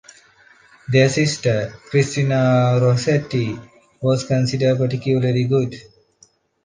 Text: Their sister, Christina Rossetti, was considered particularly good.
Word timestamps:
Their 0.91 1.09
sister, 1.09 1.75
Christina 1.91 2.79
Rossetti, 2.81 3.59
was 4.01 4.23
considered 4.25 4.79
particularly 4.79 5.43
good. 5.43 5.75